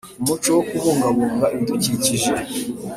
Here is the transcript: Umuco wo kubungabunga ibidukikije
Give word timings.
Umuco 0.21 0.47
wo 0.55 0.61
kubungabunga 0.69 1.45
ibidukikije 1.55 2.31